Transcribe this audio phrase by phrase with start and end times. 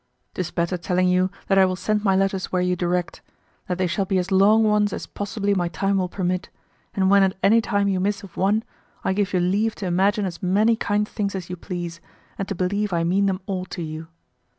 [0.33, 3.21] 'Tis better telling you that I will send my letters where you direct,
[3.67, 6.49] that they shall be as long ones as possibly my time will permit,
[6.95, 8.63] and when at any time you miss of one,
[9.03, 12.01] I give you leave to imagine as many kind things as you please,
[12.39, 14.07] and to believe I mean them all to you.